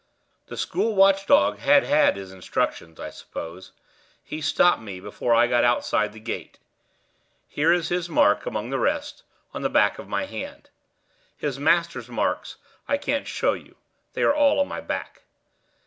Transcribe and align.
The 0.47 0.57
school 0.57 0.95
watch 0.95 1.27
dog 1.27 1.59
had 1.59 1.83
had 1.83 2.15
his 2.17 2.31
instructions, 2.31 2.99
I 2.99 3.11
suppose: 3.11 3.71
he 4.23 4.41
stopped 4.41 4.81
me 4.81 4.99
before 4.99 5.35
I 5.35 5.45
got 5.45 5.63
outside 5.63 6.11
the 6.11 6.19
gate. 6.19 6.57
Here 7.47 7.71
is 7.71 7.89
his 7.89 8.09
mark, 8.09 8.47
among 8.47 8.71
the 8.71 8.79
rest, 8.79 9.21
on 9.53 9.61
the 9.61 9.69
back 9.69 9.99
of 9.99 10.07
my 10.07 10.25
hand. 10.25 10.71
His 11.37 11.59
master's 11.59 12.09
marks 12.09 12.55
I 12.87 12.97
can't 12.97 13.27
show 13.27 13.53
you; 13.53 13.75
they 14.13 14.23
are 14.23 14.33
all 14.33 14.59
on 14.59 14.67
my 14.67 14.81
back. 14.81 15.21